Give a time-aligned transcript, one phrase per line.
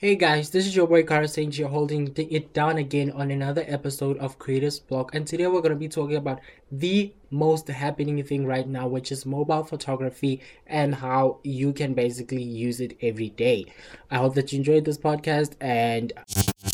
[0.00, 3.66] Hey guys, this is your boy Kara Saint here holding it down again on another
[3.68, 6.40] episode of Creators Block and today we're going to be talking about
[6.72, 12.42] the most happening thing right now which is mobile photography and how you can basically
[12.42, 13.66] use it every day.
[14.10, 16.14] I hope that you enjoyed this podcast and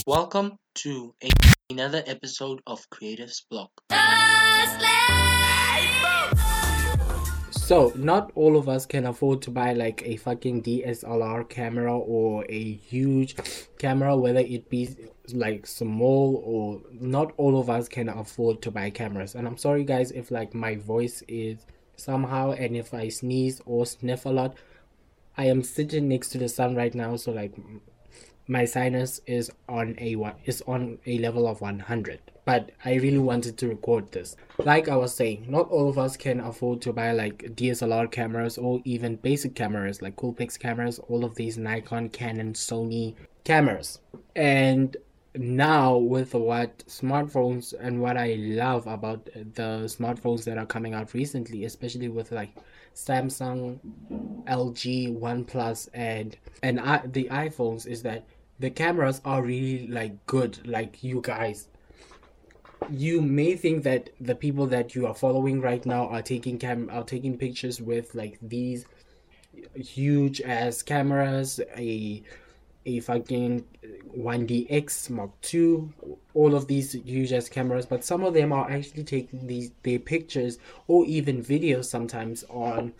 [0.06, 1.12] welcome to
[1.68, 3.72] another episode of Creators Block.
[7.66, 12.46] So, not all of us can afford to buy like a fucking DSLR camera or
[12.48, 13.34] a huge
[13.76, 14.94] camera, whether it be
[15.32, 19.34] like small or not all of us can afford to buy cameras.
[19.34, 21.66] And I'm sorry, guys, if like my voice is
[21.96, 24.56] somehow and if I sneeze or sniff a lot.
[25.36, 27.56] I am sitting next to the sun right now, so like
[28.48, 33.18] my sinus is on a one is on a level of 100 but i really
[33.18, 34.36] wanted to record this.
[34.58, 38.56] Like i was saying not all of us can afford to buy like dslr cameras
[38.56, 43.14] or even basic cameras like coolpix cameras all of these nikon canon sony
[43.44, 44.00] cameras.
[44.34, 44.96] And
[45.38, 51.12] now with what smartphones and what i love about the smartphones that are coming out
[51.12, 52.50] recently especially with like
[52.94, 53.78] samsung
[54.46, 58.24] lg oneplus and and I, the iphones is that
[58.58, 61.68] the cameras are really like good like you guys.
[62.90, 66.88] You may think that the people that you are following right now are taking cam
[66.90, 68.86] are taking pictures with like these
[69.74, 72.22] huge ass cameras a
[72.84, 73.64] a fucking
[74.16, 75.92] 1dx mark 2
[76.34, 79.98] all of these huge ass cameras but some of them are actually taking these their
[79.98, 82.92] pictures or even videos sometimes on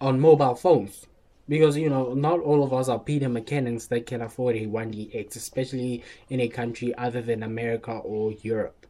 [0.00, 1.06] on mobile phones
[1.48, 5.36] because you know not all of us are Peter McKinnons that can afford a 1DX,
[5.36, 8.86] especially in a country other than America or Europe.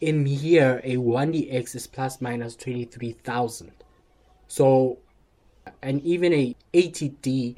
[0.00, 3.72] In here, a 1DX is plus minus 23,000.
[4.46, 4.98] So,
[5.82, 7.56] and even a 80D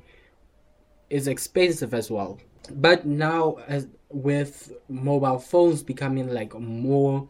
[1.11, 2.39] is expensive as well.
[2.73, 7.29] But now, as with mobile phones becoming like more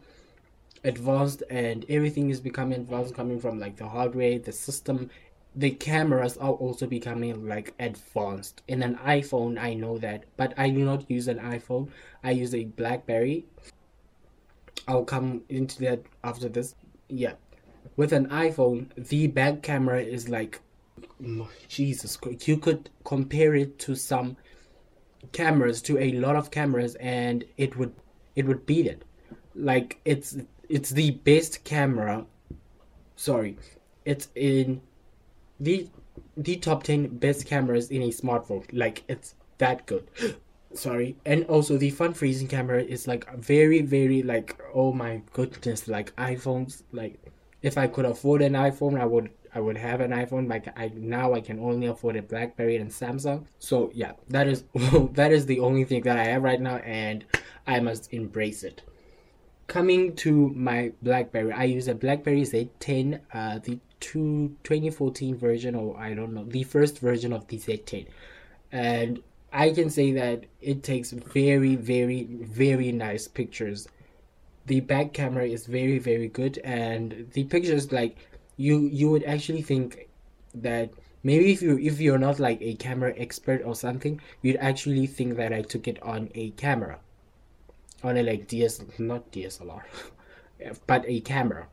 [0.83, 5.09] advanced and everything is becoming advanced coming from like the hardware, the system,
[5.55, 8.61] the cameras are also becoming like advanced.
[8.67, 11.89] In an iphone i know that but i do not use an iphone.
[12.23, 13.45] I use a blackberry.
[14.87, 16.75] I'll come into that after this.
[17.07, 17.33] Yeah.
[17.95, 20.61] With an iphone the back camera is like
[21.67, 24.37] jesus you could compare it to some
[25.31, 27.93] cameras to a lot of cameras and it would
[28.35, 29.03] it would beat it.
[29.55, 30.37] Like it's
[30.69, 32.25] it's the best camera.
[33.15, 33.57] Sorry.
[34.05, 34.81] It's in
[35.61, 35.87] the
[36.35, 38.65] the top 10 best cameras in a smartphone.
[38.73, 40.07] Like it's that good.
[40.73, 41.17] Sorry.
[41.25, 46.15] And also the fun freezing camera is like very very like oh my goodness like
[46.15, 47.19] iphones like
[47.61, 50.49] if i could afford an iphone i would i would have an iphone.
[50.49, 53.45] Like i now i can only afford a blackberry and samsung.
[53.59, 54.63] So yeah that is
[55.13, 57.25] that is the only thing that i have right now and
[57.67, 58.81] i must embrace it.
[59.67, 65.97] Coming to my blackberry i use a blackberry z10 uh the to 2014 version or
[65.97, 68.07] I don't know the first version of the Z10
[68.71, 69.21] and
[69.53, 73.87] I can say that it takes very very very nice pictures.
[74.65, 78.17] The back camera is very very good and the pictures like
[78.57, 80.07] you you would actually think
[80.53, 80.91] that
[81.23, 85.35] maybe if you if you're not like a camera expert or something you'd actually think
[85.37, 86.99] that I took it on a camera.
[88.03, 89.83] On a like DS not DSLR
[90.87, 91.67] but a camera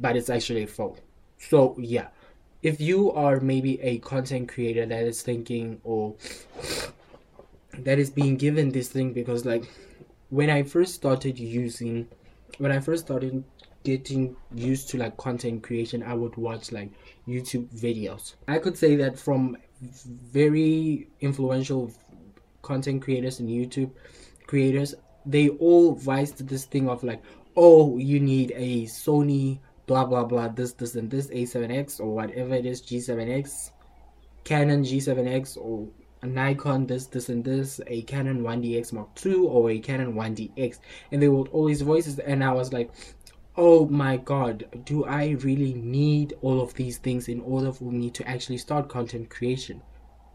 [0.00, 0.96] but it's actually a phone
[1.38, 2.08] so yeah.
[2.62, 6.16] If you are maybe a content creator that is thinking or
[7.78, 9.64] that is being given this thing because like
[10.30, 12.08] when i first started using
[12.58, 13.44] when i first started
[13.84, 16.90] getting used to like content creation i would watch like
[17.28, 18.34] youtube videos.
[18.48, 21.92] I could say that from very influential
[22.62, 23.90] content creators and youtube
[24.46, 24.94] creators
[25.26, 27.22] they all voiced this thing of like
[27.56, 32.54] oh you need a sony blah blah blah this this and this a7x or whatever
[32.54, 33.70] it is g7x
[34.44, 35.88] canon g7x or
[36.22, 40.78] nikon this this and this a canon 1dx mark ii or a canon 1dx
[41.12, 42.90] and they would all these voices and i was like
[43.56, 48.10] oh my god do i really need all of these things in order for me
[48.10, 49.80] to actually start content creation?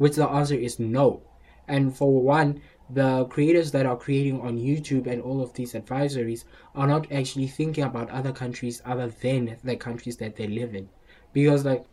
[0.02, 1.22] Which the answer is no.
[1.68, 2.60] And for one
[2.94, 6.44] the creators that are creating on YouTube and all of these advisories
[6.76, 10.90] are not actually thinking about other countries other than the countries that they live in.
[11.34, 11.86] Because, like,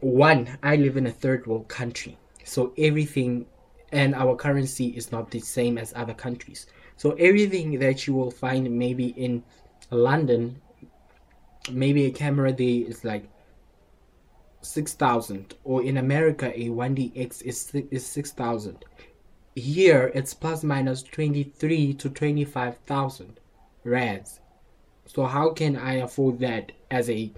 [0.00, 2.18] one, I live in a third world country.
[2.44, 3.46] So everything
[3.92, 6.66] and our currency is not the same as other countries.
[6.96, 9.44] So everything that you will find maybe in
[9.90, 10.60] London,
[11.70, 13.28] maybe a camera there is like
[14.62, 18.84] 6000 or in America a 1DX is is 6000
[19.54, 23.40] here it's plus minus 23 to 25,000
[23.84, 24.40] rands
[25.06, 27.32] so how can I afford that as a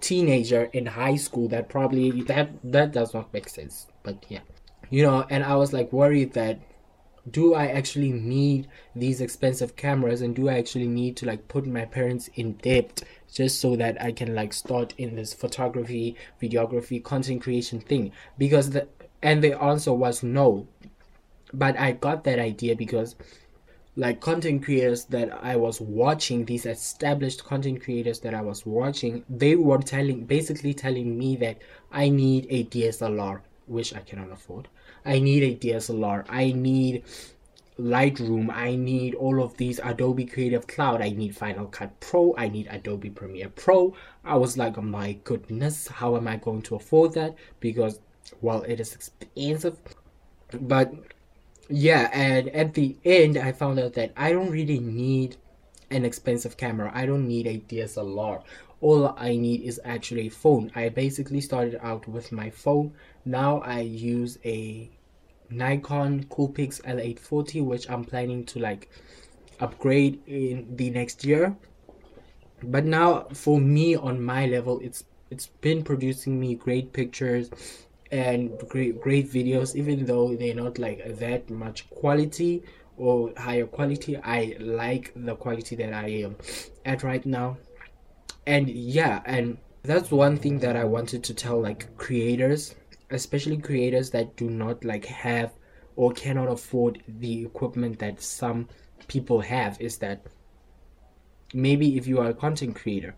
[0.00, 4.40] teenager in high school that probably that that does not make sense but yeah
[4.90, 6.60] you know and I was like worried that
[7.30, 11.66] do I actually need these expensive cameras and do I actually need to like put
[11.66, 13.02] my parents in debt
[13.32, 18.12] just so that I can like start in this photography, videography, content creation thing?
[18.38, 18.88] Because the
[19.22, 20.66] and the answer was no.
[21.52, 23.16] But I got that idea because
[23.96, 29.24] like content creators that I was watching, these established content creators that I was watching,
[29.28, 31.58] they were telling basically telling me that
[31.90, 34.68] I need a DSLR, which I cannot afford.
[35.04, 36.24] I need a DSLR.
[36.28, 37.04] I need
[37.78, 38.50] Lightroom.
[38.54, 41.00] I need all of these Adobe Creative Cloud.
[41.02, 42.34] I need Final Cut Pro.
[42.36, 43.94] I need Adobe Premiere Pro.
[44.24, 47.34] I was like, oh my goodness, how am I going to afford that?
[47.58, 48.00] Because,
[48.40, 49.78] well, it is expensive.
[50.52, 50.92] But
[51.70, 55.36] yeah, and at the end, I found out that I don't really need
[55.90, 56.90] an expensive camera.
[56.94, 58.42] I don't need a DSLR.
[58.80, 60.72] All I need is actually a phone.
[60.74, 62.92] I basically started out with my phone.
[63.24, 64.90] Now I use a
[65.50, 68.90] Nikon Coolpix L840, which I'm planning to like
[69.60, 71.56] upgrade in the next year.
[72.62, 77.50] But now for me on my level, it's it's been producing me great pictures
[78.10, 82.62] and great great videos even though they're not like that much quality
[82.96, 84.16] or higher quality.
[84.16, 86.36] I like the quality that i am
[86.84, 87.56] at right now.
[88.46, 92.74] And yeah and that's one thing that i wanted to tell like creators
[93.10, 95.52] especially creators that do not like have
[95.96, 98.68] or cannot afford the equipment that some
[99.08, 100.22] people have is that
[101.52, 103.14] maybe if you are a content creator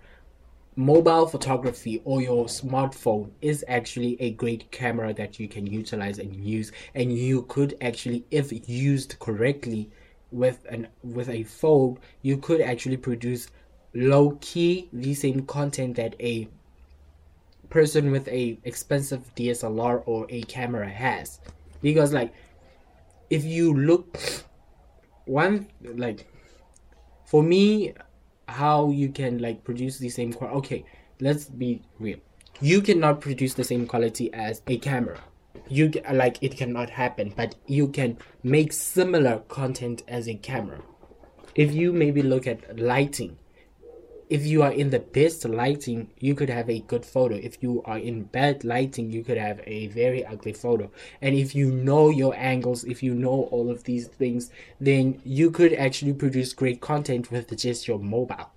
[0.77, 6.35] mobile photography or your smartphone is actually a great camera that you can utilize and
[6.35, 6.73] use.
[6.95, 9.91] And you could actually if used correctly
[10.31, 13.49] with an with a phone you could actually produce
[13.93, 16.49] low key the same content that a
[17.69, 21.41] person with a expensive DSLR or a camera has.
[21.83, 22.33] Because like
[23.29, 24.19] if you look
[25.27, 26.27] one like
[27.27, 27.93] for me
[28.53, 30.57] how you can like produce the same quality.
[30.59, 30.85] Okay,
[31.21, 32.19] let's be real.
[32.61, 35.19] You cannot produce the same quality as a camera.
[35.69, 40.83] You like it cannot happen, but you can make similar content as a camera.
[41.55, 43.39] If you maybe look at lighting,
[44.33, 47.35] if you are in the best lighting, you could have a good photo.
[47.35, 50.91] If you are in bad lighting, you could have a very ugly photo.
[51.21, 54.51] And if you know your angles, if you know all of these things,
[54.81, 58.51] then you could actually produce great content with just your mobile.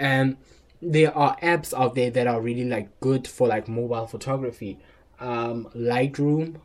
[0.00, 0.38] And
[0.82, 4.80] there are apps out there that are really like good for like mobile photography.
[5.20, 6.56] Um, Lightroom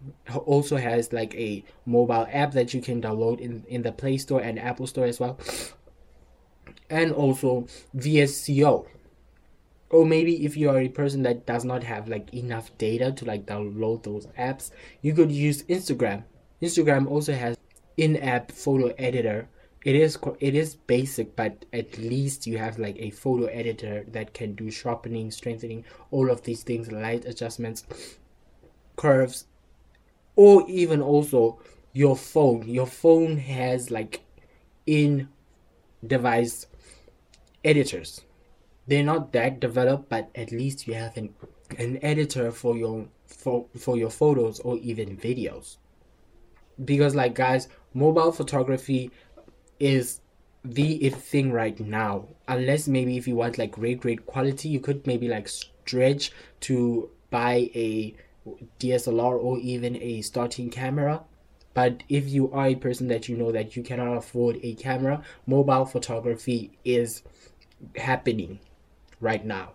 [0.45, 4.41] also has like a mobile app that you can download in in the Play Store
[4.41, 5.37] and Apple Store as well
[6.89, 8.85] and also VSCO.
[9.89, 13.25] Or maybe if you are a person that does not have like enough data to
[13.25, 14.71] like download those apps,
[15.01, 16.23] you could use Instagram.
[16.61, 17.57] Instagram also has
[17.97, 19.49] in-app photo editor.
[19.83, 24.33] It is it is basic, but at least you have like a photo editor that
[24.33, 27.83] can do sharpening, strengthening, all of these things, light adjustments,
[28.95, 29.45] curves,
[30.35, 31.59] or even also
[31.93, 32.67] your phone.
[32.69, 34.21] Your phone has like
[34.85, 35.29] in
[36.05, 36.67] device
[37.63, 38.21] editors.
[38.87, 41.33] They're not that developed, but at least you have an,
[41.77, 45.77] an editor for your for, for your photos or even videos.
[46.83, 49.11] Because like guys, mobile photography
[49.79, 50.21] is
[50.63, 52.27] the it thing right now.
[52.47, 56.31] Unless maybe if you want like great great quality, you could maybe like stretch
[56.61, 58.15] to buy a
[58.79, 61.23] DSLR or even a starting camera.
[61.73, 65.23] But if you are a person that you know that you cannot afford a camera,
[65.47, 67.23] mobile photography is
[67.95, 68.59] happening
[69.19, 69.71] right now.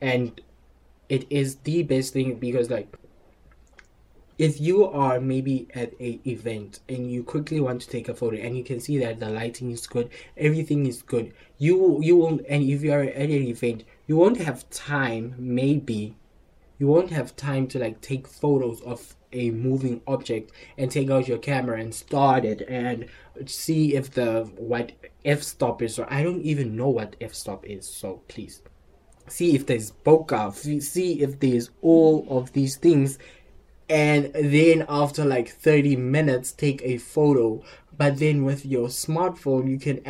[0.00, 0.40] And
[1.08, 2.96] it is the best thing because like
[4.36, 8.36] if you are maybe at a event and you quickly want to take a photo
[8.36, 12.44] and you can see that the lighting is good everything is good you you won't
[12.48, 16.16] and if you are at an event you won't have time maybe
[16.78, 21.28] you won't have time to like take photos of a moving object and take out
[21.28, 23.06] your camera and start it and
[23.46, 24.92] see if the what
[25.24, 28.62] f-stop is or I don't even know what f-stop is so please.
[29.26, 33.18] See if there's bokeh see if there's all of these things.
[33.88, 37.62] And then after like 30 minutes take a photo.
[37.96, 40.00] But then with your smartphone you can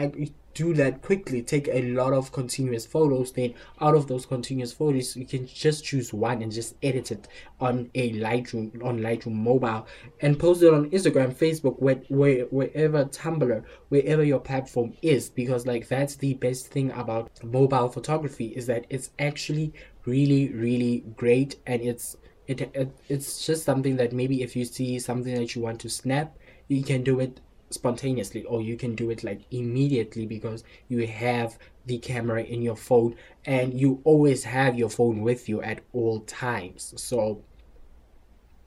[0.54, 5.16] do that quickly, take a lot of continuous photos, then out of those continuous photos,
[5.16, 7.28] you can just choose one and just edit it
[7.61, 9.87] on a Lightroom on Lightroom mobile
[10.20, 15.66] and post it on Instagram, Facebook, where, where wherever Tumblr, wherever your platform is, because
[15.66, 19.73] like that's the best thing about mobile photography is that it's actually
[20.06, 24.99] really really great and it's it, it it's just something that maybe if you see
[24.99, 26.37] something that you want to snap
[26.68, 27.40] you can do it
[27.75, 32.76] spontaneously or you can do it like immediately because you have the camera in your
[32.76, 33.14] phone
[33.45, 36.95] and you always have your phone with you at all times.
[36.97, 37.43] So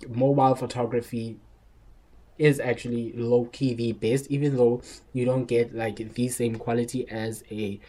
[0.07, 1.37] mobile photography
[2.37, 7.09] is actually low key the best even though you don't get like the same quality
[7.09, 7.79] as a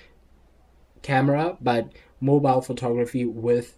[1.03, 1.57] camera.
[1.61, 3.77] But mobile photography with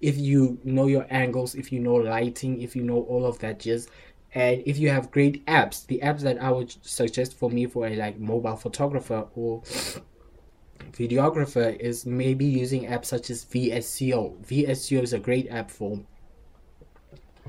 [0.00, 3.60] if you know your angles if you know lighting if you know all of that
[3.60, 3.88] just
[4.34, 7.86] and if you have great apps the apps that i would suggest for me for
[7.86, 9.62] a like mobile photographer or
[10.92, 16.00] videographer is maybe using apps such as vsco vsco is a great app for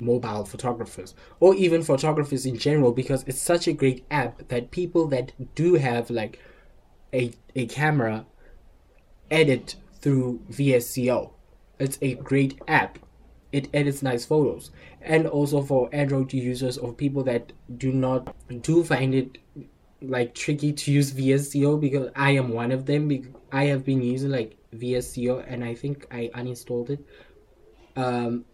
[0.00, 5.06] mobile photographers or even photographers in general because it's such a great app that people
[5.06, 6.40] that do have like
[7.12, 8.26] a, a camera
[9.30, 11.30] edit through vsco
[11.78, 12.98] it's a great app
[13.54, 14.70] it edits nice photos.
[15.00, 19.38] And also for android users or people that do not do find it
[20.02, 23.10] like tricky to use vsco because i am one of them
[23.52, 27.06] i have been using like vsco and i think i uninstalled it.
[27.96, 28.44] Um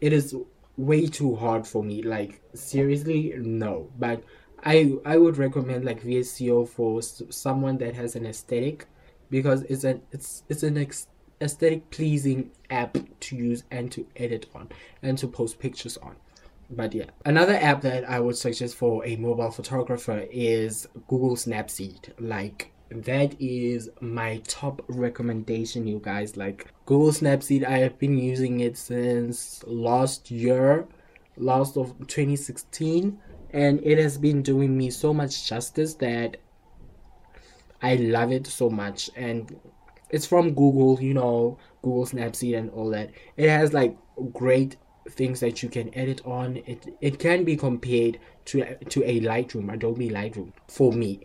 [0.00, 0.34] it is
[0.76, 3.90] way too hard for me like seriously no.
[3.98, 4.22] But
[4.64, 8.86] i i would recommend like vsco for someone that has an aesthetic
[9.30, 11.08] because it's an it's it's an ex-
[11.40, 14.68] aesthetic pleasing app to use and to edit on
[15.02, 16.16] and to post pictures on.
[16.68, 22.10] But yeah another app that i would suggest for a mobile photographer is google snapseed.
[22.18, 26.36] Like that is my top recommendation you guys.
[26.36, 30.86] Like google snapseed i have been using it since last year
[31.36, 33.18] last of 2016
[33.50, 36.38] and it has been doing me so much justice that
[37.82, 39.10] i love it so much.
[39.14, 39.54] And
[40.10, 43.10] it's from Google, you know, Google Snapseed and all that.
[43.36, 43.96] It has like
[44.32, 44.76] great
[45.10, 46.58] things that you can edit on.
[46.66, 51.20] It it can be compared to to a Lightroom, Adobe Lightroom for me.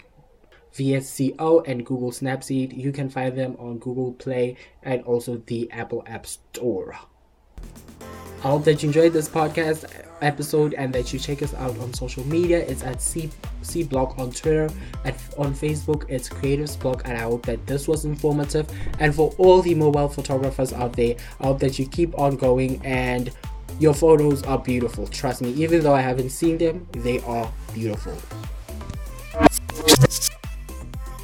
[0.73, 6.01] VSCO and Google Snapseed, you can find them on Google Play and also the Apple
[6.07, 6.95] App Store.
[8.43, 9.85] I hope that you enjoyed this podcast
[10.21, 12.59] episode and that you check us out on social media.
[12.59, 13.29] It's at C
[13.61, 14.69] C Blog on Twitter,
[15.05, 17.01] and on Facebook it's Creatives Blog.
[17.05, 18.69] And I hope that this was informative.
[18.99, 22.83] And for all the mobile photographers out there, I hope that you keep on going
[22.85, 23.31] and
[23.79, 25.07] your photos are beautiful.
[25.07, 28.13] Trust me, even though I haven't seen them, they are beautiful.